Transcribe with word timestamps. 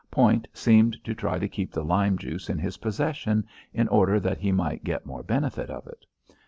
Point 0.09 0.47
seemed 0.51 0.97
to 1.03 1.13
try 1.13 1.37
to 1.37 1.47
keep 1.47 1.71
the 1.71 1.83
lime 1.83 2.17
juice 2.17 2.49
in 2.49 2.57
his 2.57 2.77
possession, 2.77 3.45
in 3.71 3.87
order 3.89 4.19
that 4.19 4.39
he 4.39 4.51
might 4.51 4.83
get 4.83 5.05
more 5.05 5.21
benefit 5.21 5.69
of 5.69 5.85
it. 5.85 6.07